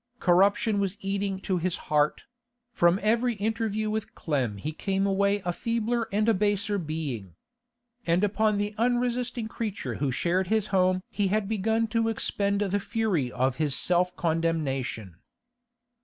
[0.19, 2.23] Corruption was eating to his heart;
[2.71, 7.35] from every interview with Clem he came away a feebler and a baser being.
[8.07, 12.79] And upon the unresisting creature who shared his home he had begun to expend the
[12.79, 15.17] fury of his self condemnation.